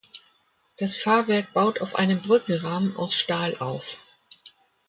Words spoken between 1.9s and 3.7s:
einem Brückenrahmen aus Stahl